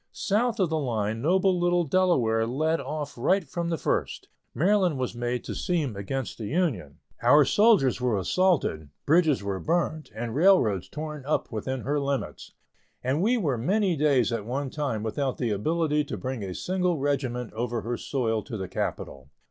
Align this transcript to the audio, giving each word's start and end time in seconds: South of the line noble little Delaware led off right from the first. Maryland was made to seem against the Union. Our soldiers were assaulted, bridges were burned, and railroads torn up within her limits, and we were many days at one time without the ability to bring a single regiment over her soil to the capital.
South 0.13 0.59
of 0.59 0.71
the 0.71 0.79
line 0.79 1.21
noble 1.21 1.59
little 1.59 1.83
Delaware 1.83 2.47
led 2.47 2.79
off 2.81 3.15
right 3.15 3.47
from 3.47 3.69
the 3.69 3.77
first. 3.77 4.29
Maryland 4.55 4.97
was 4.97 5.13
made 5.13 5.43
to 5.43 5.53
seem 5.53 5.95
against 5.95 6.39
the 6.39 6.47
Union. 6.47 6.97
Our 7.21 7.45
soldiers 7.45 8.01
were 8.01 8.17
assaulted, 8.17 8.89
bridges 9.05 9.43
were 9.43 9.59
burned, 9.59 10.09
and 10.15 10.33
railroads 10.33 10.89
torn 10.89 11.23
up 11.27 11.51
within 11.51 11.81
her 11.81 11.99
limits, 11.99 12.53
and 13.03 13.21
we 13.21 13.37
were 13.37 13.59
many 13.59 13.95
days 13.95 14.33
at 14.33 14.43
one 14.43 14.71
time 14.71 15.03
without 15.03 15.37
the 15.37 15.51
ability 15.51 16.03
to 16.05 16.17
bring 16.17 16.41
a 16.41 16.55
single 16.55 16.97
regiment 16.97 17.53
over 17.53 17.81
her 17.81 17.95
soil 17.95 18.41
to 18.45 18.57
the 18.57 18.67
capital. 18.67 19.29